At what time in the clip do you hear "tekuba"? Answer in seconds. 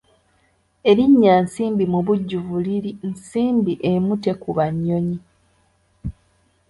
4.23-4.65